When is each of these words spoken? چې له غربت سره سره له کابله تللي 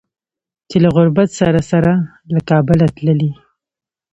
چې 0.69 0.77
له 0.83 0.89
غربت 0.95 1.29
سره 1.39 1.59
سره 1.71 1.91
له 2.33 2.39
کابله 2.49 2.85
تللي 2.95 3.31